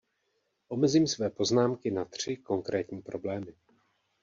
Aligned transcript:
Omezím 0.67 1.07
své 1.07 1.29
poznámky 1.29 1.91
na 1.91 2.05
tři 2.05 2.37
konkrétní 2.37 3.01
problémy. 3.01 3.53